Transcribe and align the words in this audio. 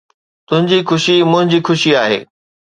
تنهنجي 0.47 0.79
خوشي 0.89 1.15
منهنجي 1.29 1.59
خوشي 1.67 1.91
آهي 2.03 2.19